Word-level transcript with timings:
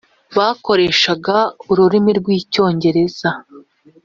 bakoreshaga 0.37 1.35
ururimi 1.71 2.11
rw’ 2.19 2.27
icyongereza 2.39 3.29